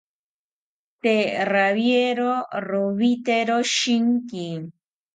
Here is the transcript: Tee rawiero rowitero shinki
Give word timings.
Tee 1.03 1.25
rawiero 1.51 2.31
rowitero 2.69 3.57
shinki 3.73 4.47